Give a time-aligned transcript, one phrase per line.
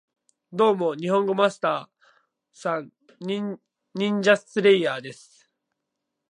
[0.51, 1.87] ドーモ、ニホンゴマスター＝
[2.53, 2.89] サン！
[3.19, 3.59] ニン
[4.23, 5.47] ジャスレイヤーです